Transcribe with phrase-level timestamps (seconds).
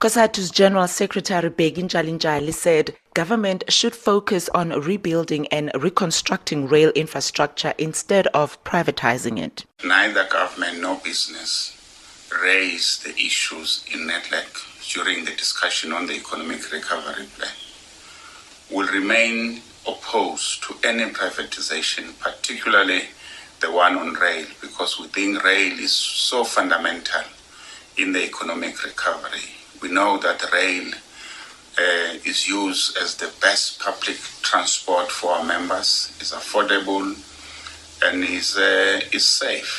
[0.00, 7.74] COSATU's General Secretary Bheki Ntshalintshali said government should focus on rebuilding and reconstructing rail infrastructure
[7.76, 9.66] instead of privatizing it.
[9.84, 11.76] Neither government nor business
[12.42, 17.52] raised the issues in NEDLAC during the discussion on the economic recovery plan.
[18.70, 23.02] Will remain opposed to any privatization, particularly
[23.60, 27.20] the one on rail, because we think rail is so fundamental
[27.98, 29.59] in the economic recovery.
[29.82, 30.92] We know that rail
[31.78, 37.16] uh, is used as the best public transport for our members, It's affordable,
[38.02, 39.72] and is, uh, is safe,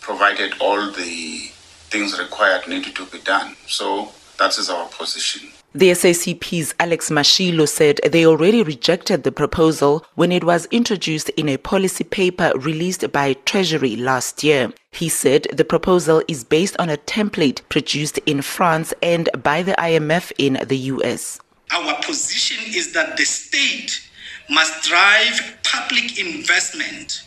[0.00, 1.50] provided all the
[1.90, 3.56] things required needed to be done.
[3.66, 5.50] So that is our position.
[5.74, 11.46] The SACP's Alex Mashilo said they already rejected the proposal when it was introduced in
[11.46, 14.72] a policy paper released by Treasury last year.
[14.92, 19.72] He said the proposal is based on a template produced in France and by the
[19.72, 21.38] IMF in the US.
[21.70, 24.08] Our position is that the state
[24.48, 27.24] must drive public investment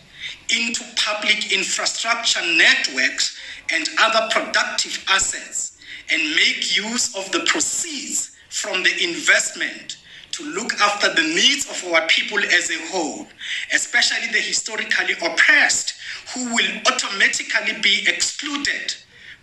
[0.49, 3.37] into public infrastructure networks
[3.71, 5.77] and other productive assets
[6.11, 9.97] and make use of the proceeds from the investment
[10.31, 13.25] to look after the needs of our people as a whole,
[13.73, 15.95] especially the historically oppressed,
[16.33, 18.93] who will automatically be excluded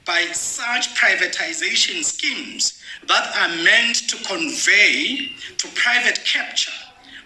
[0.06, 6.73] by such privatization schemes that are meant to convey to private capture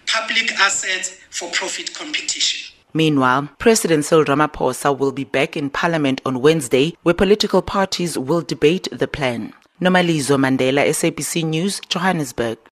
[0.07, 2.73] public assets for profit competition.
[2.93, 8.41] Meanwhile, President Cyril Ramaphosa will be back in Parliament on Wednesday, where political parties will
[8.41, 9.53] debate the plan.
[9.83, 12.72] Nomalizo Mandela, SABC News, Johannesburg.